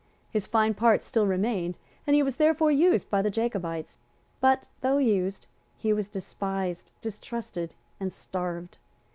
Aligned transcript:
His 0.31 0.47
fine 0.47 0.73
parts 0.73 1.05
still 1.05 1.27
remained; 1.27 1.77
and 2.07 2.15
he 2.15 2.23
was 2.23 2.37
therefore 2.37 2.71
used 2.71 3.11
by 3.11 3.21
the 3.21 3.29
Jacobites; 3.29 3.99
but, 4.39 4.67
though 4.81 4.97
used, 4.97 5.45
he 5.77 5.93
was 5.93 6.09
despised, 6.09 6.91
distrusted 7.01 7.75
and 7.99 8.11
starved. 8.11 8.79